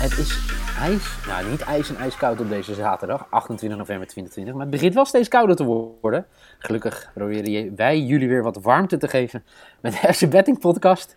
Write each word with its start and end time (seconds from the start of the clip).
Het 0.00 0.18
is 0.18 0.38
ijs, 0.78 1.26
nou 1.26 1.50
niet 1.50 1.60
ijs 1.60 1.88
en 1.88 1.96
ijskoud 1.96 2.40
op 2.40 2.48
deze 2.48 2.74
zaterdag, 2.74 3.26
28 3.30 3.78
november 3.78 4.06
2020, 4.06 4.54
maar 4.54 4.62
het 4.62 4.70
begint 4.70 4.94
wel 4.94 5.04
steeds 5.04 5.28
kouder 5.28 5.56
te 5.56 5.64
worden. 6.00 6.26
Gelukkig 6.58 7.10
proberen 7.14 7.76
wij 7.76 8.00
jullie 8.00 8.28
weer 8.28 8.42
wat 8.42 8.62
warmte 8.62 8.96
te 8.96 9.08
geven 9.08 9.44
met 9.80 9.92
de 9.92 9.98
FC 10.14 10.30
Betting 10.30 10.58
podcast 10.58 11.16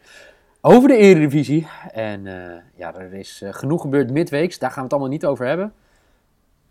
over 0.61 0.87
de 0.87 0.97
Eredivisie. 0.97 1.67
En 1.91 2.25
uh, 2.25 2.55
ja, 2.75 2.95
er 2.95 3.13
is 3.13 3.41
uh, 3.43 3.53
genoeg 3.53 3.81
gebeurd 3.81 4.11
midweeks, 4.11 4.59
daar 4.59 4.69
gaan 4.69 4.77
we 4.77 4.83
het 4.83 4.91
allemaal 4.91 5.11
niet 5.11 5.25
over 5.25 5.45
hebben. 5.45 5.73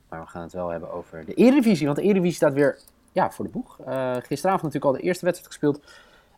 Maar 0.08 0.20
we 0.20 0.26
gaan 0.26 0.42
het 0.42 0.52
wel 0.52 0.68
hebben 0.68 0.92
over 0.92 1.24
de 1.24 1.34
Eredivisie, 1.34 1.86
want 1.86 1.98
de 1.98 2.04
Eredivisie 2.04 2.36
staat 2.36 2.54
weer 2.54 2.78
ja, 3.12 3.30
voor 3.30 3.44
de 3.44 3.50
boeg. 3.50 3.78
Uh, 3.88 4.16
gisteravond 4.22 4.62
natuurlijk 4.62 4.94
al 4.94 5.00
de 5.00 5.06
eerste 5.06 5.24
wedstrijd 5.24 5.52
gespeeld. 5.52 5.80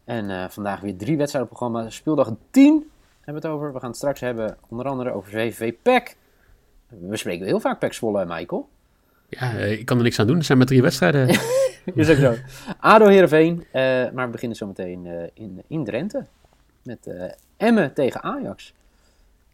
En 0.04 0.50
vandaag 0.50 0.80
weer 0.80 0.96
drie 0.96 1.16
wedstrijden 1.16 1.50
op 1.50 1.58
programma. 1.58 1.90
Speeldag 1.90 2.32
10 2.50 2.90
hebben 3.24 3.42
we 3.42 3.48
het 3.48 3.56
over. 3.56 3.72
We 3.72 3.78
gaan 3.80 3.88
het 3.88 3.96
straks 3.96 4.20
hebben 4.20 4.56
onder 4.68 4.86
andere 4.86 5.10
over 5.10 5.30
VVV 5.30 5.74
PEC. 5.82 6.16
We 6.88 7.16
spreken 7.16 7.46
heel 7.46 7.60
vaak 7.60 7.78
PEC 7.78 7.92
Zwolle, 7.92 8.24
Michael. 8.26 8.68
Ja, 9.28 9.50
ik 9.50 9.86
kan 9.86 9.96
er 9.96 10.02
niks 10.02 10.18
aan 10.18 10.26
doen. 10.26 10.36
Er 10.36 10.44
zijn 10.44 10.58
maar 10.58 10.66
drie 10.66 10.82
wedstrijden. 10.82 11.28
Is 11.94 12.10
ook 12.10 12.16
zo. 12.16 12.34
ADO 12.80 13.06
Heerenveen. 13.06 13.56
Uh, 13.56 13.72
maar 14.12 14.26
we 14.26 14.30
beginnen 14.30 14.56
zo 14.56 14.66
meteen 14.66 15.04
uh, 15.04 15.22
in, 15.34 15.62
in 15.66 15.84
Drenthe. 15.84 16.26
Met 16.82 17.06
uh, 17.06 17.24
Emmen 17.56 17.94
tegen 17.94 18.22
Ajax. 18.22 18.74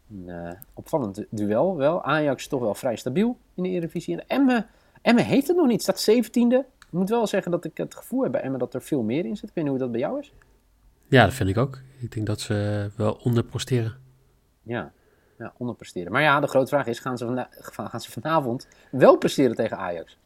Een 0.09 0.57
opvallend 0.73 1.25
duel 1.29 1.77
wel. 1.77 2.03
Ajax 2.03 2.47
toch 2.47 2.59
wel 2.59 2.75
vrij 2.75 2.95
stabiel 2.95 3.37
in 3.55 3.63
de 3.63 3.69
Eredivisie. 3.69 4.15
En 4.15 4.23
Emmen, 4.27 4.65
Emmen 5.01 5.25
heeft 5.25 5.47
het 5.47 5.57
nog 5.57 5.67
niet. 5.67 5.81
Staat 5.81 6.11
17e. 6.11 6.65
Ik 6.91 6.97
moet 6.97 7.09
wel 7.09 7.27
zeggen 7.27 7.51
dat 7.51 7.65
ik 7.65 7.77
het 7.77 7.95
gevoel 7.95 8.23
heb 8.23 8.31
bij 8.31 8.41
Emmen 8.41 8.59
dat 8.59 8.73
er 8.73 8.81
veel 8.81 9.01
meer 9.01 9.25
in 9.25 9.37
zit. 9.37 9.49
Ik 9.49 9.55
weet 9.55 9.63
niet 9.63 9.73
hoe 9.73 9.81
dat 9.81 9.91
bij 9.91 9.99
jou 9.99 10.19
is. 10.19 10.33
Ja, 11.11 11.23
dat 11.23 11.33
vind 11.33 11.49
ik 11.49 11.57
ook. 11.57 11.79
Ik 11.99 12.11
denk 12.11 12.25
dat 12.25 12.41
ze 12.41 12.89
wel 12.95 13.13
onderpresteren. 13.13 13.95
Ja, 14.63 14.91
ja 15.37 15.53
onderpresteren. 15.57 16.11
Maar 16.11 16.21
ja, 16.21 16.39
de 16.39 16.47
grote 16.47 16.67
vraag 16.67 16.85
is, 16.85 16.99
gaan 16.99 17.17
ze, 17.17 17.47
gaan 17.59 18.01
ze 18.01 18.11
vanavond 18.11 18.67
wel 18.91 19.17
presteren 19.17 19.55
tegen 19.55 19.77
Ajax? 19.77 20.17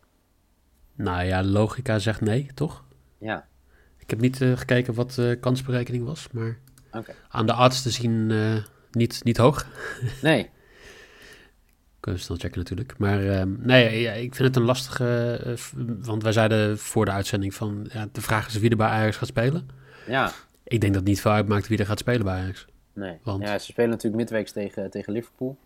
Nou 0.95 1.23
ja, 1.23 1.43
logica 1.43 1.99
zegt 1.99 2.21
nee, 2.21 2.47
toch? 2.53 2.83
Ja. 3.17 3.47
Ik 3.97 4.09
heb 4.09 4.19
niet 4.19 4.41
uh, 4.41 4.57
gekeken 4.57 4.93
wat 4.93 5.11
de 5.11 5.37
kansberekening 5.41 6.05
was, 6.05 6.27
maar 6.31 6.57
okay. 6.91 7.15
aan 7.29 7.45
de 7.45 7.53
arts 7.53 7.81
te 7.81 7.89
zien 7.89 8.29
uh, 8.29 8.63
niet, 8.91 9.23
niet 9.23 9.37
hoog. 9.37 9.67
Nee. 10.21 10.43
Kunnen 11.99 12.19
we 12.19 12.25
snel 12.25 12.37
checken 12.37 12.59
natuurlijk. 12.59 12.97
Maar 12.97 13.21
uh, 13.21 13.41
nee, 13.57 14.01
ja, 14.01 14.11
ik 14.11 14.35
vind 14.35 14.47
het 14.47 14.55
een 14.55 14.63
lastige... 14.63 15.41
Uh, 15.45 15.53
want 16.05 16.23
wij 16.23 16.31
zeiden 16.31 16.77
voor 16.77 17.05
de 17.05 17.11
uitzending 17.11 17.53
van... 17.53 17.89
Ja, 17.93 18.07
de 18.11 18.21
vraag 18.21 18.47
is 18.47 18.57
wie 18.57 18.69
er 18.69 18.77
bij 18.77 18.87
Ajax 18.87 19.17
gaat 19.17 19.27
spelen. 19.27 19.69
Ja. 20.07 20.31
Ik 20.67 20.81
denk 20.81 20.93
dat 20.93 21.01
het 21.01 21.09
niet 21.09 21.21
veel 21.21 21.31
uitmaakt 21.31 21.67
wie 21.67 21.77
er 21.77 21.85
gaat 21.85 21.99
spelen 21.99 22.23
bij 22.23 22.33
Ajax. 22.33 22.65
Nee, 22.93 23.17
Want... 23.23 23.43
ja, 23.43 23.59
ze 23.59 23.65
spelen 23.65 23.89
natuurlijk 23.89 24.15
midweeks 24.15 24.51
tegen, 24.51 24.89
tegen 24.89 25.13
Liverpool 25.13 25.57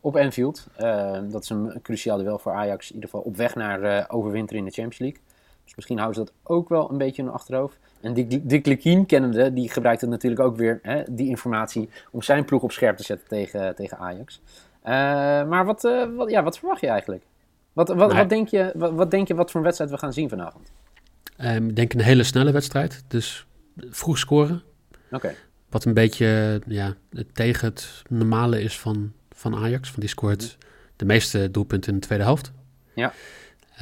op 0.00 0.16
Anfield. 0.16 0.66
Uh, 0.80 1.18
dat 1.30 1.42
is 1.42 1.48
een, 1.48 1.78
cruciaal 1.82 2.18
duel 2.18 2.38
voor 2.38 2.52
Ajax. 2.52 2.88
In 2.88 2.94
ieder 2.94 3.10
geval 3.10 3.24
op 3.24 3.36
weg 3.36 3.54
naar 3.54 3.82
uh, 3.82 4.04
overwinteren 4.08 4.58
in 4.58 4.64
de 4.64 4.72
Champions 4.74 4.98
League. 4.98 5.20
Dus 5.64 5.74
misschien 5.74 5.98
houden 5.98 6.24
ze 6.24 6.30
dat 6.30 6.52
ook 6.56 6.68
wel 6.68 6.90
een 6.90 6.98
beetje 6.98 7.22
in 7.22 7.28
hun 7.28 7.36
achterhoofd. 7.36 7.78
En 8.00 8.14
Dick, 8.14 8.48
Dick 8.48 8.66
Lekien, 8.66 9.06
kennende, 9.06 9.52
die 9.52 9.70
gebruikt 9.70 10.00
het 10.00 10.10
natuurlijk 10.10 10.42
ook 10.42 10.56
weer, 10.56 10.78
hè, 10.82 11.02
die 11.08 11.28
informatie, 11.28 11.88
om 12.10 12.22
zijn 12.22 12.44
ploeg 12.44 12.62
op 12.62 12.72
scherp 12.72 12.96
te 12.96 13.02
zetten 13.02 13.28
tegen, 13.28 13.74
tegen 13.74 13.98
Ajax. 13.98 14.40
Uh, 14.84 14.92
maar 15.48 15.64
wat, 15.64 15.82
wat, 16.16 16.30
ja, 16.30 16.42
wat 16.42 16.58
verwacht 16.58 16.80
je 16.80 16.86
eigenlijk? 16.86 17.22
Wat, 17.72 17.88
wat, 17.88 18.12
wat, 18.12 18.28
denk 18.28 18.48
je, 18.48 18.72
wat, 18.74 18.92
wat, 18.92 19.10
denk 19.10 19.28
je 19.28 19.34
wat 19.34 19.50
voor 19.50 19.60
een 19.60 19.66
wedstrijd 19.66 19.90
we 19.90 19.98
gaan 19.98 20.12
zien 20.12 20.28
vanavond? 20.28 20.70
Um, 21.40 21.68
ik 21.68 21.76
denk 21.76 21.92
een 21.92 22.00
hele 22.00 22.22
snelle 22.22 22.52
wedstrijd. 22.52 23.04
Dus 23.08 23.46
vroeg 23.90 24.18
scoren. 24.18 24.62
Oké. 25.10 25.34
Wat 25.68 25.84
een 25.84 25.94
beetje 25.94 26.60
ja, 26.66 26.96
tegen 27.32 27.68
het 27.68 28.02
normale 28.08 28.62
is 28.62 28.78
van, 28.78 29.12
van 29.30 29.54
Ajax. 29.54 29.88
Want 29.88 30.00
die 30.00 30.08
scoort 30.08 30.58
de 30.96 31.04
meeste 31.04 31.50
doelpunten 31.50 31.92
in 31.92 31.98
de 31.98 32.06
tweede 32.06 32.24
helft. 32.24 32.52
Ja. 32.94 33.12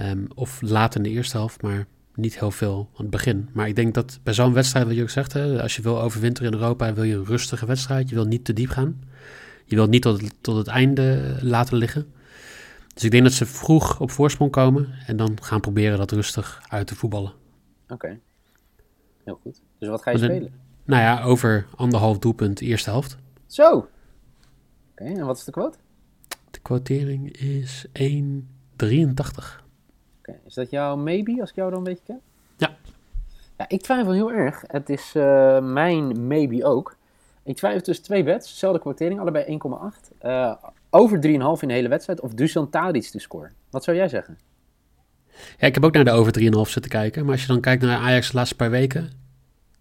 Um, 0.00 0.26
of 0.34 0.60
laat 0.62 0.94
in 0.94 1.02
de 1.02 1.08
eerste 1.08 1.36
helft, 1.36 1.62
maar 1.62 1.86
niet 2.14 2.38
heel 2.38 2.50
veel 2.50 2.88
aan 2.92 3.02
het 3.02 3.10
begin. 3.10 3.48
Maar 3.52 3.68
ik 3.68 3.76
denk 3.76 3.94
dat 3.94 4.20
bij 4.22 4.34
zo'n 4.34 4.52
wedstrijd, 4.52 4.86
wat 4.86 4.94
je 4.94 5.02
ook 5.02 5.10
zegt, 5.10 5.32
hè, 5.32 5.62
als 5.62 5.76
je 5.76 5.82
wil 5.82 6.00
overwinteren 6.00 6.52
in 6.52 6.58
Europa, 6.58 6.94
wil 6.94 7.04
je 7.04 7.14
een 7.14 7.24
rustige 7.24 7.66
wedstrijd. 7.66 8.08
Je 8.08 8.14
wil 8.14 8.24
niet 8.24 8.44
te 8.44 8.52
diep 8.52 8.68
gaan. 8.68 9.00
Je 9.64 9.74
wilt 9.76 9.90
niet 9.90 10.02
tot, 10.02 10.22
tot 10.40 10.56
het 10.56 10.66
einde 10.66 11.36
laten 11.40 11.76
liggen. 11.76 12.12
Dus 12.94 13.04
ik 13.04 13.10
denk 13.10 13.22
dat 13.22 13.32
ze 13.32 13.46
vroeg 13.46 14.00
op 14.00 14.10
voorsprong 14.10 14.50
komen 14.50 14.94
en 15.06 15.16
dan 15.16 15.42
gaan 15.42 15.60
proberen 15.60 15.98
dat 15.98 16.10
rustig 16.10 16.62
uit 16.68 16.86
te 16.86 16.94
voetballen. 16.94 17.32
Oké, 17.88 18.18
heel 19.24 19.38
goed. 19.42 19.62
Dus 19.78 19.88
wat 19.88 20.02
ga 20.02 20.10
je 20.10 20.18
spelen? 20.18 20.52
Nou 20.84 21.02
ja, 21.02 21.22
over 21.22 21.66
anderhalf 21.76 22.18
doelpunt 22.18 22.60
eerste 22.60 22.90
helft. 22.90 23.16
Zo. 23.46 23.88
Oké, 24.90 25.04
en 25.04 25.26
wat 25.26 25.36
is 25.36 25.44
de 25.44 25.50
quote? 25.50 25.78
De 26.50 26.60
quotering 26.60 27.32
is 27.32 27.86
1,83. 27.86 29.64
Oké, 30.18 30.38
is 30.46 30.54
dat 30.54 30.70
jouw 30.70 30.96
maybe, 30.96 31.40
als 31.40 31.50
ik 31.50 31.56
jou 31.56 31.70
dan 31.70 31.78
een 31.78 31.84
beetje 31.84 32.04
ken? 32.04 32.20
Ja. 32.56 32.76
Ja, 33.56 33.68
ik 33.68 33.82
twijfel 33.82 34.12
heel 34.12 34.32
erg. 34.32 34.64
Het 34.66 34.88
is 34.88 35.12
uh, 35.16 35.60
mijn 35.60 36.26
maybe 36.26 36.64
ook. 36.64 36.96
Ik 37.42 37.56
twijfel 37.56 37.80
tussen 37.80 38.04
twee 38.04 38.24
bets, 38.24 38.50
dezelfde 38.50 38.80
quotering, 38.80 39.20
allebei 39.20 39.58
1,8. 40.04 40.16
Uh, 40.22 40.54
over 40.90 41.16
3,5 41.16 41.22
in 41.60 41.68
de 41.68 41.74
hele 41.74 41.88
wedstrijd 41.88 42.20
of 42.20 42.34
Dusan 42.34 42.70
Tadic 42.70 43.04
te 43.04 43.18
scoren. 43.18 43.52
Wat 43.70 43.84
zou 43.84 43.96
jij 43.96 44.08
zeggen? 44.08 44.38
Ja, 45.58 45.66
ik 45.66 45.74
heb 45.74 45.84
ook 45.84 45.92
naar 45.92 46.04
de 46.04 46.10
over 46.10 46.40
3,5 46.40 46.44
zitten 46.70 46.90
kijken. 46.90 47.22
Maar 47.22 47.32
als 47.32 47.40
je 47.40 47.46
dan 47.46 47.60
kijkt 47.60 47.82
naar 47.82 47.98
Ajax 47.98 48.30
de 48.30 48.36
laatste 48.36 48.56
paar 48.56 48.70
weken, 48.70 49.10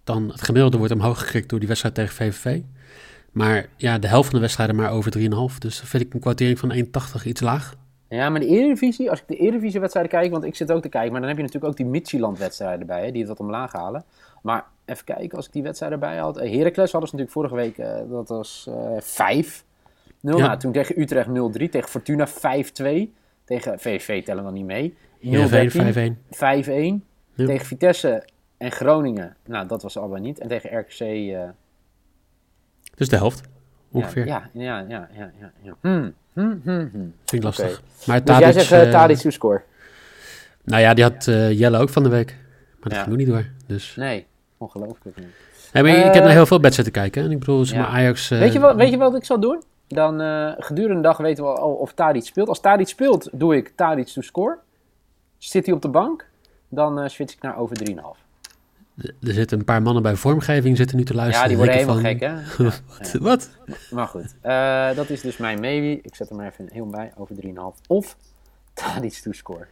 dan 0.06 0.30
het 0.30 0.42
gemiddelde 0.42 0.78
wordt 0.78 0.94
omhoog 0.94 1.20
gekrikt 1.20 1.50
door 1.50 1.60
die 1.60 1.68
wedstrijd 1.68 1.96
tegen 1.96 2.16
VVV. 2.16 2.62
Maar 3.32 3.66
ja, 3.78 3.98
de 3.98 4.08
helft 4.08 4.26
van 4.26 4.36
de 4.36 4.42
wedstrijden 4.42 4.76
maar 4.76 4.92
over 4.92 5.18
3,5. 5.18 5.58
Dus 5.60 5.80
vind 5.80 6.04
ik 6.04 6.14
een 6.14 6.20
kwartering 6.20 6.60
van 6.60 6.74
1,80 6.74 7.26
iets 7.26 7.42
laag. 7.42 7.76
Ja, 8.10 8.30
maar 8.30 8.40
de 8.40 8.48
Eredivisie, 8.48 9.10
als 9.10 9.20
ik 9.20 9.28
de 9.28 9.36
Eredivisie-wedstrijden 9.36 10.12
kijk, 10.12 10.32
want 10.32 10.44
ik 10.44 10.56
zit 10.56 10.72
ook 10.72 10.82
te 10.82 10.90
kijken, 10.90 11.12
maar 11.12 11.20
dan 11.20 11.30
heb 11.30 11.38
je 11.38 11.44
natuurlijk 11.44 11.72
ook 11.72 11.78
die 11.78 11.86
Midtjylland-wedstrijden 11.86 12.88
bij, 12.88 13.06
hè, 13.06 13.12
die 13.12 13.20
het 13.20 13.30
wat 13.30 13.40
omlaag 13.40 13.72
halen. 13.72 14.04
Maar 14.42 14.66
even 14.86 15.06
kijken, 15.06 15.38
als 15.38 15.46
ik 15.46 15.54
die 15.54 15.64
wedstrijden 15.64 16.00
bij 16.00 16.18
had. 16.18 16.42
Uh, 16.42 16.52
Heracles 16.52 16.92
hadden 16.92 17.10
ze 17.10 17.16
natuurlijk 17.16 17.32
vorige 17.32 17.56
week, 17.56 17.78
uh, 17.78 18.12
dat 18.12 18.30
was 18.30 18.68
uh, 18.70 18.76
5. 19.00 19.64
0 20.22 20.38
ja. 20.38 20.46
nou, 20.46 20.60
toen 20.60 20.72
tegen 20.72 21.02
Utrecht 21.02 21.28
0-3, 21.28 21.32
tegen 21.70 21.90
Fortuna 21.90 22.28
5-2. 22.28 22.32
Tegen 23.46 23.80
VVV 23.80 24.24
tellen 24.24 24.44
we 24.44 24.50
dan 24.52 24.66
niet 24.66 24.66
mee. 24.66 24.98
0-5-1. 25.22 26.16
5-1. 26.30 27.06
Ja. 27.34 27.46
Tegen 27.46 27.66
Vitesse 27.66 28.28
en 28.58 28.72
Groningen, 28.72 29.36
nou 29.46 29.68
dat 29.68 29.82
was 29.82 29.98
allebei 29.98 30.22
niet. 30.22 30.40
En 30.40 30.48
tegen 30.48 30.80
RKC... 30.80 31.00
Uh... 31.00 31.42
Dus 32.96 33.10
de 33.10 33.16
helft, 33.16 33.42
ongeveer. 33.92 34.26
Ja, 34.26 34.50
ja, 34.54 34.80
ja, 34.80 35.10
ja. 35.14 35.32
ja, 35.40 35.52
ja. 35.62 35.76
Hmm. 35.82 36.14
Hmm, 36.34 36.62
hmm, 36.64 36.90
hmm. 36.92 37.14
Vind 37.26 37.32
ik 37.32 37.44
lastig. 37.44 37.66
Okay. 37.66 37.80
Maar 38.06 38.18
dus 38.18 38.26
Tadic, 38.26 38.54
jij 38.54 38.64
zegt 38.64 38.86
uh, 38.86 38.92
Tadic 38.92 39.18
to 39.18 39.30
score? 39.30 39.62
Nou 40.64 40.82
ja, 40.82 40.94
die 40.94 41.04
had 41.04 41.28
uh, 41.28 41.60
Jelle 41.60 41.78
ook 41.78 41.90
van 41.90 42.04
de 42.04 42.10
week. 42.10 42.28
Maar 42.70 42.78
dat 42.80 42.92
ja. 42.92 43.00
ging 43.00 43.12
ook 43.12 43.18
niet 43.18 43.28
door. 43.28 43.46
Dus. 43.68 43.96
Nee, 43.96 44.26
ongelooflijk. 44.58 45.18
Nee, 45.74 45.84
maar 45.84 45.92
ik 45.92 46.14
heb 46.14 46.24
naar 46.24 46.32
heel 46.32 46.46
veel 46.46 46.60
wedstrijden 46.60 46.94
te 46.94 47.00
kijken. 47.00 47.24
En 47.24 47.32
ik 47.32 47.40
bedoel, 47.40 47.66
zeg 47.66 47.78
maar 47.78 47.88
Ajax... 47.88 48.28
weet, 48.28 48.54
je 48.54 48.60
wat, 48.60 48.76
weet 48.76 48.90
je 48.90 48.98
wat 48.98 49.16
ik 49.16 49.26
zal 49.26 49.40
doen? 49.40 49.64
Dan 49.88 50.20
gedurende 50.58 50.96
de 50.96 51.02
dag 51.02 51.18
weten 51.18 51.44
we 51.44 51.50
al 51.50 51.74
of 51.74 51.94
Tadic 51.94 52.26
speelt. 52.26 52.48
Als 52.48 52.60
Tadic 52.60 52.88
speelt, 52.88 53.30
doe 53.32 53.56
ik 53.56 53.72
Tadic 53.76 54.08
to 54.08 54.22
score. 54.22 54.58
Zit 55.38 55.66
hij 55.66 55.76
op 55.76 55.82
de 55.82 55.90
bank, 55.90 56.28
dan 56.70 57.10
switch 57.10 57.34
ik 57.34 57.42
naar 57.42 57.58
over 57.58 57.78
3,5. 57.90 58.25
Er 58.98 59.34
zitten 59.34 59.60
een 59.60 59.66
paar 59.66 59.82
mannen 59.82 60.04
bij 60.04 60.16
vormgeving 60.16 60.78
zitten 60.78 60.98
nu 60.98 61.04
te 61.04 61.14
luisteren. 61.14 61.42
Ja, 61.42 61.48
die 61.48 61.58
worden 61.58 61.76
helemaal 61.76 62.14
gek, 62.14 62.20
hè? 62.20 62.34
Wat? 62.64 63.12
Ja. 63.14 63.20
wat? 63.20 63.50
Maar 63.92 64.08
goed, 64.08 64.36
uh, 64.44 64.96
dat 64.96 65.10
is 65.10 65.22
dus 65.22 65.38
mijn 65.38 65.60
maybe. 65.60 66.00
Ik 66.02 66.16
zet 66.16 66.30
er 66.30 66.36
maar 66.36 66.46
even 66.46 66.68
heel 66.72 66.88
bij, 66.88 67.12
over 67.18 67.36
3,5. 67.46 67.52
Of 67.88 68.18
Tadic 68.74 69.14
to 69.14 69.32
score. 69.32 69.58
Oké, 69.58 69.68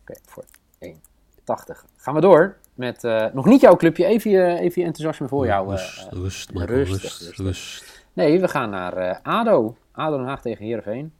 okay, 0.00 0.16
voor 0.24 0.44
1,80. 0.84 1.84
Gaan 1.96 2.14
we 2.14 2.20
door 2.20 2.56
met 2.74 3.04
uh, 3.04 3.26
nog 3.32 3.44
niet 3.46 3.60
jouw 3.60 3.76
clubje. 3.76 4.04
Even 4.04 4.30
je, 4.30 4.58
even 4.58 4.80
je 4.80 4.86
enthousiasme 4.86 5.28
voor 5.28 5.46
jou. 5.46 5.72
Uh, 5.72 5.78
rust, 5.78 6.08
rust, 6.10 6.50
rust, 6.50 6.90
rust, 6.90 7.20
rust, 7.20 7.38
rust, 7.38 8.04
Nee, 8.12 8.40
we 8.40 8.48
gaan 8.48 8.70
naar 8.70 9.20
ADO. 9.22 9.76
ADO 9.92 10.16
Den 10.16 10.26
Haag 10.26 10.40
tegen 10.40 10.64
Heerenveen. 10.64 11.12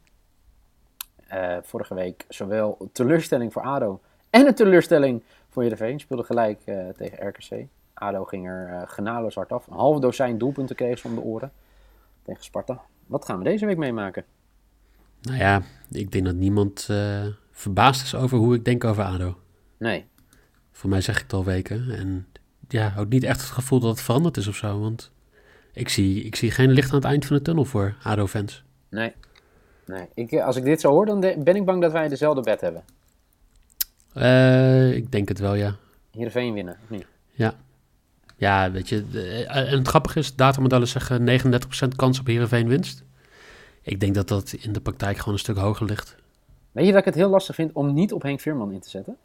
eh, 1.27 1.57
vorige 1.61 1.93
week 1.93 2.25
zowel 2.29 2.89
teleurstelling 2.91 3.53
voor 3.53 3.61
ADO 3.61 4.01
en 4.29 4.47
een 4.47 4.55
teleurstelling 4.55 5.23
voor 5.57 5.65
Heerenveen. 5.65 5.99
Speelde 5.99 6.23
gelijk 6.23 6.61
eh, 6.65 6.89
tegen 6.97 7.27
RKC. 7.27 7.67
ADO 7.93 8.23
ging 8.23 8.47
er 8.47 8.69
uh, 8.69 8.81
genadeloos 8.85 9.35
hard 9.35 9.51
af. 9.51 9.67
Een 9.67 9.73
half 9.73 9.99
dozijn 9.99 10.37
doelpunten 10.37 10.75
kreeg 10.75 10.99
ze 10.99 11.07
om 11.07 11.15
de 11.15 11.21
oren 11.21 11.51
tegen 12.21 12.43
Sparta. 12.43 12.81
Wat 13.07 13.25
gaan 13.25 13.37
we 13.37 13.43
deze 13.43 13.65
week 13.65 13.77
meemaken? 13.77 14.25
Nou 15.21 15.37
ja, 15.37 15.61
ik 15.91 16.11
denk 16.11 16.25
dat 16.25 16.35
niemand 16.35 16.87
uh, 16.91 17.25
verbaasd 17.51 18.03
is 18.03 18.15
over 18.15 18.37
hoe 18.37 18.55
ik 18.55 18.65
denk 18.65 18.83
over 18.83 19.03
ADO. 19.03 19.37
Nee. 19.77 20.05
Voor 20.71 20.89
mij 20.89 21.01
zeg 21.01 21.15
ik 21.15 21.21
het 21.21 21.33
al 21.33 21.43
weken. 21.43 21.89
En 21.91 22.27
ja, 22.67 22.93
ook 22.97 23.09
niet 23.09 23.23
echt 23.23 23.41
het 23.41 23.49
gevoel 23.49 23.79
dat 23.79 23.89
het 23.89 24.01
veranderd 24.01 24.37
is 24.37 24.47
of 24.47 24.55
zo. 24.55 24.79
Want 24.79 25.11
ik 25.73 25.89
zie, 25.89 26.23
ik 26.23 26.35
zie 26.35 26.51
geen 26.51 26.71
licht 26.71 26.89
aan 26.89 26.99
het 26.99 27.05
eind 27.05 27.25
van 27.25 27.35
de 27.35 27.41
tunnel 27.41 27.65
voor 27.65 27.95
ADO-fans. 28.03 28.63
Nee. 28.89 29.13
nee. 29.85 30.07
Ik, 30.13 30.39
als 30.39 30.55
ik 30.55 30.63
dit 30.63 30.81
zo 30.81 30.91
hoor, 30.91 31.05
dan 31.05 31.19
ben 31.19 31.55
ik 31.55 31.65
bang 31.65 31.81
dat 31.81 31.91
wij 31.91 32.07
dezelfde 32.07 32.41
bed 32.41 32.61
hebben. 32.61 32.83
Uh, 34.17 34.95
ik 34.95 35.11
denk 35.11 35.27
het 35.27 35.39
wel, 35.39 35.53
ja. 35.53 35.75
Heerenveen 36.11 36.53
winnen, 36.53 36.77
of 36.83 36.89
niet? 36.89 37.05
Ja. 37.31 37.53
Ja, 38.35 38.71
weet 38.71 38.89
je, 38.89 39.03
en 39.47 39.77
het 39.77 39.87
grappige 39.87 40.19
is, 40.19 40.35
datamodellen 40.35 40.87
zeggen 40.87 41.39
39% 41.85 41.87
kans 41.95 42.19
op 42.19 42.25
Heerenveen 42.25 42.67
winst. 42.67 43.03
Ik 43.81 43.99
denk 43.99 44.15
dat 44.15 44.27
dat 44.27 44.55
in 44.59 44.73
de 44.73 44.79
praktijk 44.79 45.17
gewoon 45.17 45.33
een 45.33 45.39
stuk 45.39 45.57
hoger 45.57 45.85
ligt. 45.85 46.15
Weet 46.71 46.85
je 46.85 46.91
dat 46.91 46.99
ik 46.99 47.05
het 47.05 47.15
heel 47.15 47.29
lastig 47.29 47.55
vind 47.55 47.71
om 47.73 47.93
niet 47.93 48.13
op 48.13 48.21
Henk 48.21 48.39
Veerman 48.39 48.71
in 48.71 48.79
te 48.79 48.89
zetten? 48.89 49.17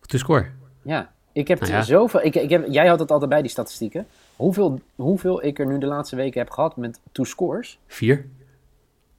De 0.00 0.18
score? 0.18 0.46
Ja, 0.82 1.12
ik 1.32 1.48
heb 1.48 1.60
nou 1.60 1.72
ja. 1.72 1.82
zoveel. 1.82 2.22
Ik, 2.24 2.34
ik 2.34 2.50
heb, 2.50 2.66
jij 2.68 2.86
had 2.86 2.98
het 2.98 3.10
altijd 3.10 3.30
bij 3.30 3.42
die 3.42 3.50
statistieken. 3.50 4.06
Hoeveel, 4.36 4.80
hoeveel 4.94 5.44
ik 5.44 5.58
er 5.58 5.66
nu 5.66 5.78
de 5.78 5.86
laatste 5.86 6.16
weken 6.16 6.40
heb 6.40 6.50
gehad 6.50 6.76
met 6.76 7.00
two 7.12 7.24
scores? 7.24 7.78
Vier. 7.86 8.26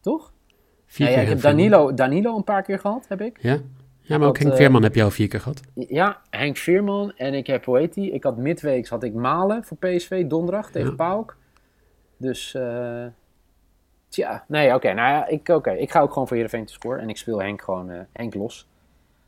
Toch? 0.01 0.31
Vier 0.85 1.09
ja, 1.09 1.17
ik 1.17 1.27
heb 1.27 1.41
Danilo, 1.41 1.93
Danilo 1.93 2.35
een 2.35 2.43
paar 2.43 2.63
keer 2.63 2.79
gehad, 2.79 3.05
heb 3.07 3.21
ik. 3.21 3.37
Ja, 3.41 3.57
ja 4.03 4.17
maar 4.17 4.27
ook 4.27 4.37
Henk 4.37 4.55
Veerman 4.55 4.83
heb 4.83 4.95
je 4.95 5.03
al 5.03 5.11
vier 5.11 5.27
keer 5.27 5.39
gehad. 5.39 5.61
Ja, 5.73 6.21
Henk 6.29 6.57
Veerman 6.57 7.13
en 7.15 7.33
ik 7.33 7.47
heb, 7.47 7.65
hoe 7.65 7.77
heet 7.77 7.93
die? 7.93 8.11
Ik 8.11 8.23
had 8.23 8.37
midweeks 8.37 8.89
had 8.89 9.03
ik 9.03 9.13
Malen 9.13 9.63
voor 9.63 9.77
PSV, 9.77 10.25
donderdag 10.25 10.71
tegen 10.71 10.89
ja. 10.89 10.95
Pauk. 10.95 11.35
Dus, 12.17 12.53
uh, 12.53 13.05
tja, 14.07 14.43
nee, 14.47 14.73
oké. 14.73 14.93
nou 14.93 15.09
ja, 15.09 15.27
ik, 15.27 15.47
oké 15.47 15.71
ik 15.71 15.91
ga 15.91 16.01
ook 16.01 16.11
gewoon 16.11 16.27
voor 16.27 16.35
Heerenveen 16.35 16.65
te 16.65 16.73
scoren. 16.73 16.99
En 16.99 17.09
ik 17.09 17.17
speel 17.17 17.41
Henk 17.41 17.61
gewoon, 17.61 17.89
uh, 17.89 17.99
Henk 18.11 18.33
los. 18.33 18.67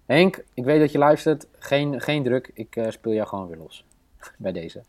Henk, 0.05 0.43
ik 0.53 0.63
weet 0.63 0.79
dat 0.79 0.91
je 0.91 0.97
luistert. 0.97 1.47
Geen, 1.59 2.01
geen 2.01 2.23
druk. 2.23 2.51
Ik 2.53 2.75
uh, 2.75 2.89
speel 2.89 3.13
jou 3.13 3.27
gewoon 3.27 3.47
weer 3.47 3.57
los. 3.57 3.85
Bij 4.37 4.51
deze. 4.51 4.79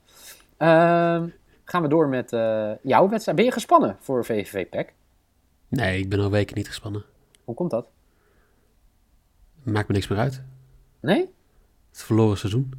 Uh, 0.58 1.22
gaan 1.64 1.82
we 1.82 1.88
door 1.88 2.08
met 2.08 2.30
jouw 2.82 3.08
wedstrijd. 3.08 3.36
Ben 3.36 3.46
je 3.46 3.52
gespannen 3.52 3.96
voor 4.00 4.24
VVV 4.24 4.68
PEC? 4.68 4.92
Nee, 5.68 5.98
ik 5.98 6.08
ben 6.08 6.20
al 6.20 6.30
weken 6.30 6.56
niet 6.56 6.66
gespannen. 6.66 7.04
Hoe 7.44 7.54
komt 7.54 7.70
dat? 7.70 7.88
Maakt 9.66 9.88
me 9.88 9.94
niks 9.94 10.08
meer 10.08 10.18
uit. 10.18 10.42
Nee? 11.00 11.30
Het 11.90 12.02
verloren 12.02 12.38
seizoen. 12.38 12.72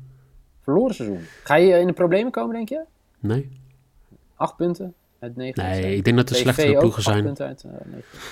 Verloren 0.61 0.95
seizoen. 0.95 1.19
Ga 1.43 1.55
je 1.55 1.79
in 1.79 1.87
de 1.87 1.93
problemen 1.93 2.31
komen, 2.31 2.55
denk 2.55 2.69
je? 2.69 2.83
Nee. 3.19 3.49
Acht 4.35 4.55
punten 4.55 4.93
uit 5.19 5.35
negen. 5.35 5.63
Nee, 5.63 5.95
ik 5.95 6.03
denk 6.03 6.17
dat 6.17 6.29
er 6.29 6.35
slechtere 6.35 6.77
ploegen 6.77 7.03
zijn. 7.03 7.23
Punten 7.23 7.47
uit, 7.47 7.63
uh, 7.65 7.71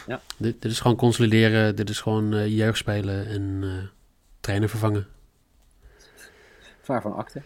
ja. 0.08 0.22
dit, 0.38 0.62
dit, 0.62 0.72
is 0.72 0.80
gewoon 0.80 0.98
consolideren. 0.98 1.76
Dit 1.76 1.90
is 1.90 2.02
gewoon 2.02 2.34
uh, 2.34 2.48
jeugd 2.48 2.78
spelen 2.78 3.28
en 3.28 3.60
uh, 3.64 3.72
trainer 4.40 4.70
vervangen. 4.70 5.08
Waarvan 6.86 7.16
akte. 7.16 7.42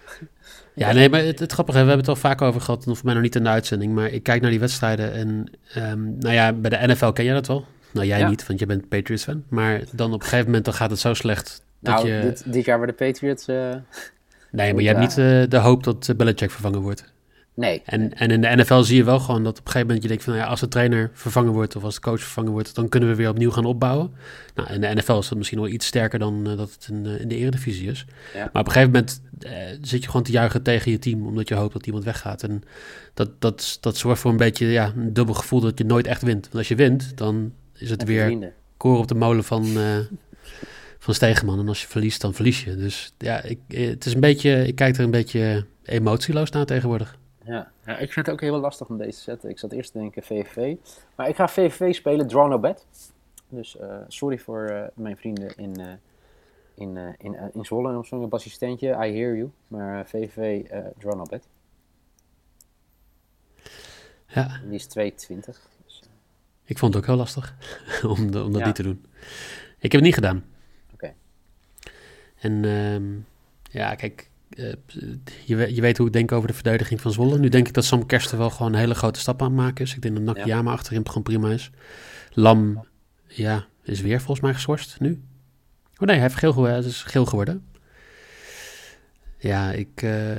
Ja, 0.74 0.92
nee, 0.92 1.10
maar 1.10 1.24
het, 1.24 1.40
het 1.40 1.52
grappige, 1.52 1.78
we 1.78 1.86
hebben 1.86 2.06
het 2.06 2.16
al 2.16 2.30
vaak 2.30 2.42
over 2.42 2.62
gehad, 2.62 2.84
voor 2.84 2.98
mij 3.04 3.14
nog 3.14 3.24
niet 3.24 3.36
in 3.36 3.44
de 3.44 3.50
uitzending, 3.50 3.94
maar 3.94 4.08
ik 4.08 4.24
kijk 4.24 4.42
naar 4.42 4.52
die 4.52 4.60
wedstrijden 4.60 5.14
en, 5.14 5.52
um, 5.78 6.18
nou 6.20 6.34
ja, 6.34 6.54
bij 6.54 6.70
de 6.70 6.94
NFL 6.94 7.12
ken 7.12 7.26
je 7.26 7.34
dat 7.34 7.48
wel. 7.48 7.66
Nou, 7.92 8.08
jij 8.08 8.20
Ja. 8.20 8.30
niet, 8.30 8.48
want 8.48 8.60
je 8.60 8.66
bent 8.66 8.88
Patriots-fan. 8.90 9.44
Maar 9.50 9.82
dan 9.92 10.14
op 10.14 10.20
een 10.22 10.28
gegeven 10.28 10.46
moment 10.46 10.66
dan 10.66 10.74
gaat 10.74 10.90
het 10.90 11.00
zo 11.00 11.14
slecht 11.14 11.64
dat 11.80 11.94
Nou, 11.96 12.08
je... 12.08 12.22
dit, 12.22 12.54
dit 12.54 12.66
jaar 12.66 12.78
worden 12.78 12.96
de 12.98 13.06
Patriots... 13.06 13.48
eh, 13.48 13.56
nee, 14.52 14.74
maar 14.74 14.82
je 14.82 14.88
hebt 14.88 15.00
niet 15.00 15.18
eh, 15.18 15.44
de 15.50 15.58
hoop 15.58 15.84
dat 15.84 16.10
eh, 16.10 16.16
Belichick 16.16 16.52
vervangen 16.52 16.80
wordt. 16.82 17.04
nee. 17.54 17.82
En, 17.86 18.14
en 18.14 18.32
in 18.32 18.42
de 18.42 18.56
NFL 18.56 18.82
zie 18.82 18.98
je 18.98 19.04
wel 19.04 19.20
gewoon 19.20 19.44
dat 19.44 19.60
op 19.60 19.66
een 19.66 19.72
gegeven 19.72 19.88
moment 19.88 20.02
je 20.02 20.08
denkt 20.08 20.24
van... 20.24 20.34
Nou 20.34 20.46
ja, 20.46 20.52
als 20.52 20.60
de 20.60 20.68
trainer 20.68 21.10
vervangen 21.14 21.52
wordt 21.54 21.76
of 21.76 21.84
als 21.84 21.96
de 21.96 22.02
coach 22.02 22.20
vervangen 22.20 22.52
wordt... 22.52 22.76
dan 22.76 22.90
kunnen 22.90 23.10
we 23.10 23.16
weer 23.16 23.30
opnieuw 23.30 23.52
gaan 23.52 23.66
opbouwen. 23.66 24.12
Nou, 24.56 24.74
in 24.74 24.82
de 24.82 24.88
NFL 24.94 25.18
is 25.18 25.28
dat 25.28 25.38
misschien 25.38 25.60
wel 25.60 25.68
iets 25.68 25.86
sterker 25.86 26.20
dan 26.20 26.48
eh, 26.50 26.58
dat 26.58 26.72
het 26.72 26.88
in, 26.92 27.06
eh, 27.06 27.20
in 27.20 27.28
de 27.28 27.36
eredivisie 27.36 27.90
is. 27.90 28.06
Ja. 28.34 28.50
Maar 28.54 28.62
op 28.62 28.68
een 28.68 28.74
gegeven 28.74 28.92
moment 28.92 29.22
eh, 29.40 29.52
zit 29.82 30.02
je 30.02 30.06
gewoon 30.10 30.24
te 30.24 30.32
juichen 30.32 30.62
tegen 30.64 30.92
je 30.92 31.00
team... 31.00 31.28
omdat 31.28 31.48
je 31.48 31.56
hoopt 31.56 31.74
dat 31.74 31.86
iemand 31.86 32.04
weggaat. 32.04 32.44
En 32.44 32.64
dat, 33.14 33.30
dat, 33.42 33.78
dat 33.82 33.98
zorgt 33.98 34.22
voor 34.22 34.32
een 34.32 34.38
beetje 34.38 34.66
ja, 34.66 34.94
een 34.96 35.14
dubbel 35.14 35.34
gevoel 35.34 35.60
dat 35.60 35.78
je 35.78 35.86
nooit 35.86 36.08
echt 36.08 36.22
wint. 36.22 36.44
Want 36.44 36.56
als 36.56 36.68
je 36.68 36.76
wint, 36.76 37.18
dan 37.18 37.52
is 37.80 37.90
het 37.90 38.04
weer 38.04 38.26
vrienden. 38.26 38.54
koren 38.78 39.00
op 39.00 39.08
de 39.08 39.16
molen 39.16 39.44
van, 39.44 39.66
eh 39.78 39.98
van 41.00 41.14
Stegeman. 41.14 41.60
En 41.60 41.68
als 41.68 41.82
je 41.82 41.88
verliest, 41.88 42.22
dan 42.22 42.34
verlies 42.34 42.64
je. 42.64 42.76
Dus 42.76 43.14
ja, 43.18 43.42
ik, 43.42 43.60
eh, 43.68 43.90
het 43.90 44.06
is 44.06 44.14
een 44.14 44.20
beetje, 44.20 44.68
ik 44.68 44.76
kijk 44.76 44.98
er 44.98 45.04
een 45.04 45.12
beetje 45.12 45.66
emotieloos 45.84 46.50
naar 46.50 46.66
tegenwoordig. 46.66 47.18
Ja. 47.44 47.72
ja, 47.86 47.98
ik 47.98 48.14
vind 48.14 48.26
het 48.26 48.36
ook 48.36 48.42
heel 48.42 48.60
lastig 48.60 48.88
om 48.88 48.98
deze 48.98 49.18
te 49.18 49.24
zetten. 49.24 49.50
Ik 49.50 49.60
zat 49.60 49.72
eerst 49.72 49.92
te 49.92 49.98
denken 49.98 50.24
VVV. 50.24 50.76
Maar 51.16 51.30
ik 51.30 51.36
ga 51.36 51.48
VVV 51.48 51.94
spelen, 51.94 52.28
draw 52.28 52.50
no 52.50 52.60
bet. 52.60 52.86
Dus 53.48 53.78
eh, 53.78 53.96
sorry 54.08 54.38
voor 54.38 54.90
mijn 54.94 55.18
vrienden 55.18 55.56
in, 55.56 55.80
eh, 55.80 55.88
in, 56.76 56.98
in, 57.18 57.38
in 57.54 57.66
Zwolle. 57.66 57.98
Of 57.98 58.08
zo'n 58.08 58.30
assistentje, 58.30 58.90
I 58.90 59.14
hear 59.18 59.36
you. 59.36 59.52
Maar 59.68 60.08
VVV, 60.08 60.64
draw 60.98 61.16
no 61.16 61.24
bet. 61.30 61.48
Ja, 64.28 64.60
Die 64.64 64.76
is 64.76 64.88
2,20. 64.88 65.79
Ik 66.70 66.78
vond 66.78 66.94
het 66.94 67.04
ook 67.04 67.10
heel 67.10 67.18
lastig 67.18 67.56
om, 68.18 68.32
de- 68.32 68.44
om 68.44 68.52
dat 68.52 68.62
Ja. 68.62 68.66
niet 68.68 68.76
te 68.76 68.84
doen. 68.84 69.06
Ik 69.80 69.92
heb 69.92 70.02
het 70.02 70.02
niet 70.02 70.14
gedaan. 70.14 70.44
Oké. 70.94 71.14
En 72.40 72.66
ehm, 72.66 73.04
ja, 73.78 73.96
kijk, 73.96 74.30
eh, 74.50 74.74
je, 75.46 75.76
je 75.76 75.82
weet 75.82 75.98
hoe 75.98 76.08
ik 76.08 76.14
denk 76.14 76.32
over 76.32 76.48
de 76.48 76.54
verdediging 76.54 77.02
van 77.02 77.12
Zwolle. 77.12 77.40
Nu 77.40 77.50
denk 77.50 77.68
ik 77.68 77.74
dat 77.74 77.86
Sam 77.86 78.06
Kersten 78.06 78.38
wel 78.38 78.50
gewoon 78.50 78.74
een 78.74 78.80
hele 78.80 78.96
grote 78.96 79.20
stap 79.20 79.42
aan 79.42 79.48
het 79.48 79.56
maken 79.56 79.86
is. 79.86 79.96
Ik 79.96 80.02
denk 80.02 80.16
dat 80.16 80.24
Nakayama 80.24 80.72
achterin 80.72 81.08
gewoon 81.08 81.24
prima 81.24 81.50
is. 81.52 81.72
Lam, 82.34 82.86
ja, 83.28 83.68
is 83.84 84.02
weer 84.02 84.18
volgens 84.18 84.40
mij 84.40 84.54
geschorst 84.54 85.00
nu. 85.00 85.22
Oh 85.94 86.08
nee, 86.08 86.16
hij 86.16 86.26
heeft 86.26 86.36
geel, 86.40 86.54
geworden- 86.54 86.86
is 86.86 87.04
geel 87.04 87.26
geworden. 87.26 87.66
Ja, 89.38 89.72
ik, 89.72 90.02
eh, 90.02 90.32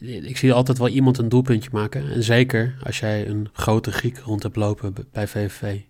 ik 0.00 0.36
zie 0.36 0.52
altijd 0.52 0.78
wel 0.78 0.88
iemand 0.88 1.18
een 1.18 1.28
doelpuntje 1.28 1.70
maken. 1.72 2.12
En 2.12 2.22
zeker 2.22 2.78
als 2.84 3.00
jij 3.00 3.28
een 3.28 3.48
grote 3.52 3.92
Griek 3.92 4.18
rond 4.18 4.42
hebt 4.42 4.56
lopen 4.56 4.94
bij 5.12 5.26
VVV. 5.26 5.80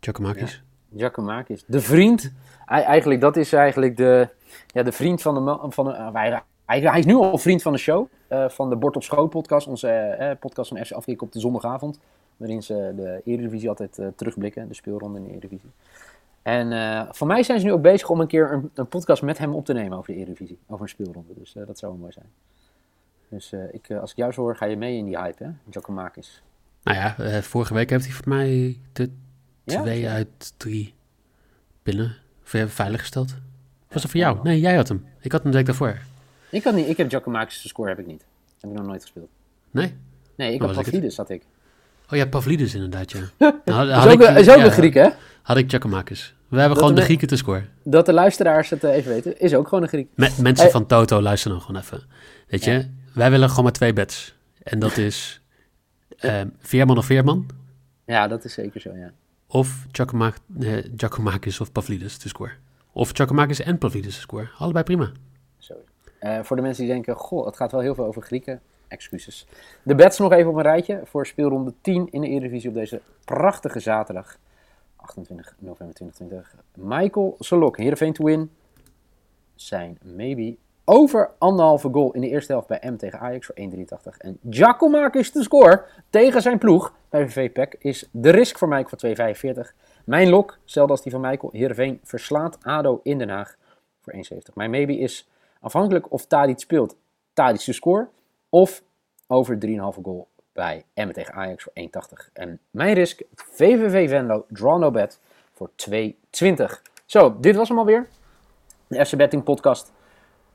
Giacomakis. 0.00 0.62
Giacomakis. 0.96 1.64
De 1.66 1.80
vriend. 1.80 2.32
Eigenlijk, 2.66 3.20
dat 3.20 3.36
is 3.36 3.52
eigenlijk 3.52 3.96
de, 3.96 4.28
ja, 4.66 4.82
de 4.82 4.92
vriend 4.92 5.22
van 5.22 5.34
de... 5.34 5.58
Van 5.70 5.84
de 5.84 5.92
eh, 5.92 6.40
hij, 6.64 6.80
hij, 6.80 6.98
is 6.98 7.04
nu 7.04 7.14
al 7.14 7.38
vriend 7.38 7.62
van 7.62 7.72
de 7.72 7.78
show. 7.78 8.06
eh, 8.28 8.48
van 8.48 8.70
de 8.70 8.76
Bord 8.76 8.96
op 8.96 9.02
Schoot 9.02 9.30
podcast. 9.30 9.66
Onze 9.66 9.88
eh, 9.88 10.30
podcast 10.40 10.68
van 10.68 10.84
FC 10.84 10.92
Afkiek 10.92 11.22
op 11.22 11.32
de 11.32 11.40
zondagavond. 11.40 11.98
Waarin 12.36 12.62
ze 12.62 12.92
de 12.96 13.20
Eredivisie 13.24 13.68
altijd 13.68 14.00
terugblikken. 14.16 14.68
De 14.68 14.74
speelronde 14.74 15.18
in 15.18 15.24
de 15.24 15.30
Eredivisie. 15.30 15.70
En 16.42 16.72
eh 16.72 17.08
voor 17.10 17.26
mij 17.26 17.42
zijn 17.42 17.60
ze 17.60 17.66
nu 17.66 17.72
ook 17.72 17.82
bezig 17.82 18.10
om 18.10 18.20
een 18.20 18.26
keer 18.26 18.52
een, 18.52 18.70
een 18.74 18.88
podcast 18.88 19.22
met 19.22 19.38
hem 19.38 19.54
op 19.54 19.64
te 19.64 19.72
nemen 19.72 19.98
over 19.98 20.12
de 20.12 20.18
Eredivisie. 20.18 20.58
Over 20.66 20.82
een 20.82 20.88
speelronde. 20.88 21.32
Dus 21.34 21.52
dat 21.66 21.78
zou 21.78 21.92
wel 21.92 22.00
mooi 22.00 22.12
zijn. 22.12 22.26
Dus 23.32 23.52
eh, 23.52 23.60
ik, 23.72 23.88
eh, 23.88 24.00
als 24.00 24.10
ik 24.10 24.16
jou 24.16 24.32
zo 24.32 24.40
hoor, 24.40 24.56
ga 24.56 24.66
je 24.66 24.76
mee 24.76 24.96
in 24.96 25.04
die 25.04 25.18
hype, 25.18 25.44
hè? 25.44 25.50
Giacomakis. 25.70 26.42
Nou 26.82 26.96
ja, 26.98 27.18
eh, 27.18 27.38
vorige 27.42 27.74
week 27.74 27.90
heeft 27.90 28.04
hij 28.04 28.12
voor 28.14 28.28
mij 28.28 28.78
de 28.92 29.10
Ja? 29.64 29.80
twee 29.82 30.08
uit 30.08 30.52
drie 30.56 30.94
binnen 31.82 32.16
ve- 32.42 32.68
veiliggesteld. 32.68 33.34
Was 33.88 34.02
dat 34.02 34.10
voor 34.10 34.20
jou? 34.20 34.34
wel. 34.34 34.44
Nee, 34.44 34.60
jij 34.60 34.74
had 34.76 34.88
hem. 34.88 35.06
Ik 35.20 35.32
had 35.32 35.42
hem 35.42 35.50
de 35.50 35.56
week 35.56 35.66
daarvoor. 35.66 35.98
Ik, 36.50 36.64
had 36.64 36.74
niet, 36.74 36.88
ik 36.88 36.96
heb 36.96 37.08
Giacomakis' 37.10 37.68
score 37.68 37.88
heb 37.88 37.98
ik 37.98 38.06
niet. 38.06 38.24
Heb 38.60 38.70
ik 38.70 38.76
nog 38.76 38.86
nooit 38.86 39.02
gespeeld. 39.02 39.28
Nee? 39.70 39.94
Nee, 40.36 40.54
ik 40.54 40.60
Oh, 40.62 40.66
had? 40.66 40.76
Pavlidis, 40.76 41.16
had 41.16 41.30
ik. 41.30 41.42
Oh 42.10 42.18
ja, 42.18 42.26
Pavlidis 42.26 42.74
inderdaad, 42.74 43.12
ja. 43.12 43.20
Nou, 43.64 43.88
Is 43.88 43.94
had 43.94 44.06
ook, 44.06 44.12
ik- 44.22 44.28
een- 44.28 44.36
is 44.36 44.48
ook 44.50 44.56
ja, 44.56 44.64
een 44.64 44.70
Griek, 44.70 44.94
hè? 44.94 45.08
Had 45.42 45.56
ik 45.56 45.70
Giacomakis. 45.70 46.34
We 46.48 46.58
hebben 46.58 46.68
Dat 46.76 46.78
gewoon 46.84 46.94
de 47.00 47.04
Grieken 47.06 47.28
te 47.28 47.36
scoren. 47.36 47.68
Dat 47.84 48.06
de 48.06 48.12
luisteraars 48.12 48.70
het 48.70 48.82
even 48.84 49.12
weten, 49.12 49.40
is 49.40 49.54
ook 49.54 49.68
gewoon 49.68 49.82
een 49.82 49.88
Griek. 49.88 50.08
Me- 50.14 50.30
mensen 50.40 50.62
Hey. 50.64 50.70
van 50.70 50.86
Toto, 50.86 51.20
luister 51.22 51.50
nou 51.50 51.62
gewoon 51.62 51.80
even. 51.80 52.02
Weet 52.48 52.64
je. 52.64 52.88
Wij 53.14 53.30
willen 53.30 53.48
gewoon 53.48 53.64
maar 53.64 53.72
twee 53.72 53.92
bets. 53.92 54.34
En 54.62 54.78
dat 54.78 54.96
is 54.96 55.40
ehm, 56.18 56.48
Veerman 56.58 56.98
of 56.98 57.04
Veerman. 57.06 57.46
Ja, 58.04 58.28
dat 58.28 58.44
is 58.44 58.52
zeker 58.52 58.80
zo, 58.80 58.96
ja. 58.96 59.12
Of 59.46 59.86
Giacomak- 59.92 60.38
eh, 60.60 60.76
Giacomakis 60.96 61.60
of 61.60 61.72
Pavlidis 61.72 62.16
te 62.16 62.28
score. 62.28 62.52
Of 62.92 63.10
Giacomakis 63.12 63.60
en 63.60 63.78
Pavlidis 63.78 64.14
te 64.14 64.20
score. 64.20 64.48
Allebei 64.58 64.84
prima. 64.84 65.12
Zo. 65.58 65.74
Eh, 66.18 66.42
voor 66.42 66.56
de 66.56 66.62
mensen 66.62 66.84
die 66.84 66.92
denken, 66.92 67.16
goh, 67.16 67.46
het 67.46 67.56
gaat 67.56 67.72
wel 67.72 67.80
heel 67.80 67.94
veel 67.94 68.04
over 68.06 68.22
Grieken. 68.22 68.60
Excuses. 68.88 69.46
De 69.82 69.94
bets 69.94 70.18
nog 70.18 70.32
even 70.32 70.50
op 70.50 70.56
een 70.56 70.62
rijtje 70.62 71.00
voor 71.04 71.26
speelronde 71.26 71.74
10 71.80 72.08
in 72.10 72.20
de 72.20 72.26
Eredivisie 72.28 72.68
op 72.68 72.74
deze 72.74 73.00
prachtige 73.24 73.80
zaterdag. 73.80 74.38
28 74.96 75.54
november 75.58 75.94
2020. 75.94 76.54
Michael 76.74 77.36
Solok, 77.38 77.76
Heerenveen 77.76 78.12
to 78.12 78.24
win. 78.24 78.50
Zijn 79.54 79.98
maybe 80.16 80.56
over 80.92 81.30
anderhalve 81.38 81.88
goal 81.92 82.12
in 82.12 82.20
de 82.20 82.28
eerste 82.28 82.52
helft 82.52 82.66
bij 82.66 82.82
M 82.90 82.96
tegen 82.96 83.20
Ajax 83.20 83.46
voor 83.46 83.54
1,83. 83.54 84.16
En 84.18 84.38
Giacomakis 84.50 85.30
te 85.30 85.42
score 85.42 85.84
tegen 86.10 86.42
zijn 86.42 86.58
ploeg 86.58 86.94
bij 87.08 87.28
VV 87.28 87.52
PEC 87.52 87.74
is 87.78 88.08
de 88.10 88.30
risk 88.30 88.58
voor 88.58 88.68
Mike 88.68 88.88
voor 88.88 89.66
2,45. 89.66 89.74
Mijn 90.04 90.28
lok, 90.28 90.58
hetzelfde 90.62 90.92
als 90.92 91.02
die 91.02 91.12
van 91.12 91.20
Michael, 91.20 91.52
Heerenveen 91.52 92.00
verslaat 92.02 92.58
ADO 92.62 93.00
in 93.02 93.18
Den 93.18 93.28
Haag 93.28 93.56
voor 94.00 94.14
1,70. 94.14 94.54
Mijn 94.54 94.70
maybe 94.70 94.98
is 94.98 95.28
afhankelijk 95.60 96.12
of 96.12 96.26
Tadic 96.26 96.58
speelt, 96.58 96.96
Tadic 97.32 97.60
te 97.60 97.72
score 97.72 98.08
of 98.48 98.82
over 99.26 99.58
3,5 99.66 99.72
goal 100.02 100.28
bij 100.52 100.84
Emmen 100.94 101.14
tegen 101.14 101.34
Ajax 101.34 101.62
voor 101.62 101.72
1,80. 102.26 102.32
En 102.32 102.58
mijn 102.70 102.94
risk, 102.94 103.22
VVV 103.34 104.08
Venlo, 104.08 104.44
draw 104.48 104.78
no 104.78 104.90
bet 104.90 105.20
voor 105.52 105.70
2,20. 105.90 106.02
Zo, 107.06 107.36
dit 107.40 107.56
was 107.56 107.68
hem 107.68 107.78
alweer. 107.78 108.08
De 108.86 109.06
FC 109.06 109.16
Betting 109.16 109.42
podcast 109.42 109.92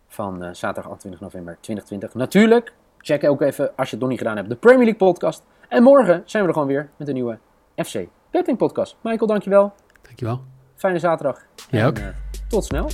van 0.07 0.43
uh, 0.43 0.49
zaterdag 0.51 0.91
28 0.91 1.21
november 1.21 1.57
2020. 1.61 2.13
Natuurlijk, 2.13 2.73
check 2.97 3.23
ook 3.23 3.41
even, 3.41 3.71
als 3.75 3.87
je 3.89 3.91
het 3.91 3.99
nog 3.99 4.09
niet 4.09 4.19
gedaan 4.19 4.35
hebt, 4.35 4.49
de 4.49 4.55
Premier 4.55 4.85
League 4.85 5.07
podcast. 5.07 5.43
En 5.69 5.83
morgen 5.83 6.21
zijn 6.25 6.43
we 6.43 6.49
er 6.49 6.55
gewoon 6.55 6.69
weer 6.69 6.89
met 6.97 7.07
een 7.07 7.13
nieuwe 7.13 7.37
FC 7.75 8.05
Betting 8.31 8.57
podcast. 8.57 8.95
Michael, 9.01 9.27
dankjewel. 9.27 9.73
Dankjewel. 10.01 10.41
Fijne 10.75 10.99
zaterdag. 10.99 11.45
Jij 11.69 11.85
ook. 11.85 11.97
En, 11.97 12.03
uh, 12.03 12.49
tot 12.49 12.65
snel. 12.65 12.89